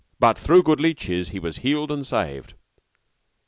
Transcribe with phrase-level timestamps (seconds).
[0.19, 2.55] But through good leeches he was healed and saved.